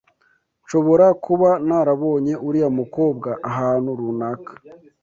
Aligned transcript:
Nshobora 0.63 1.05
kuba 1.25 1.49
narabonye 1.67 2.33
uriya 2.47 2.69
mukobwa 2.79 3.29
ahantu 3.49 3.89
runaka. 3.99 4.51